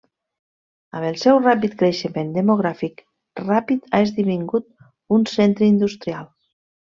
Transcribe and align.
Amb 0.99 1.09
el 1.09 1.17
seu 1.23 1.41
ràpid 1.43 1.75
creixement 1.81 2.31
demogràfic 2.37 3.03
ràpid 3.45 3.85
ha 3.91 4.01
esdevingut 4.07 4.67
un 5.19 5.29
centre 5.35 5.71
industrial. 5.77 6.27